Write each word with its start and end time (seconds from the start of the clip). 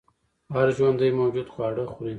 هر 0.55 0.67
ژوندی 0.77 1.09
موجود 1.19 1.47
خواړه 1.53 1.83
خوري 1.91 2.09